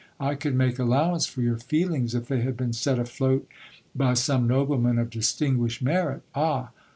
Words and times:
I 0.19 0.33
could 0.33 0.55
make 0.55 0.79
allow 0.79 1.13
ance 1.13 1.27
for 1.27 1.43
your 1.43 1.57
feelings, 1.57 2.15
if 2.15 2.27
they 2.27 2.41
had 2.41 2.57
been 2.57 2.73
set 2.73 2.97
afloat 2.97 3.47
by 3.93 4.15
some 4.15 4.47
nobleman 4.47 4.97
of 4.97 5.11
distin 5.11 5.57
guished 5.59 5.83
merit 5.83 6.23
Ah 6.33 6.71